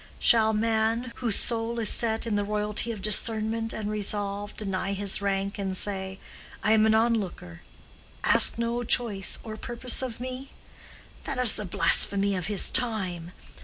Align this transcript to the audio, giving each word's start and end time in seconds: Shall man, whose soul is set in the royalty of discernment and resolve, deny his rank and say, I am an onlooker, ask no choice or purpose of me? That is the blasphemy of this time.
Shall 0.17 0.51
man, 0.53 1.13
whose 1.17 1.35
soul 1.35 1.77
is 1.77 1.91
set 1.91 2.25
in 2.25 2.33
the 2.35 2.43
royalty 2.43 2.91
of 2.91 3.03
discernment 3.03 3.71
and 3.71 3.87
resolve, 3.91 4.57
deny 4.57 4.93
his 4.93 5.21
rank 5.21 5.59
and 5.59 5.77
say, 5.77 6.17
I 6.63 6.71
am 6.71 6.87
an 6.87 6.95
onlooker, 6.95 7.61
ask 8.23 8.57
no 8.57 8.81
choice 8.81 9.37
or 9.43 9.57
purpose 9.57 10.01
of 10.01 10.19
me? 10.19 10.49
That 11.25 11.37
is 11.37 11.53
the 11.53 11.65
blasphemy 11.65 12.35
of 12.35 12.47
this 12.47 12.67
time. 12.67 13.31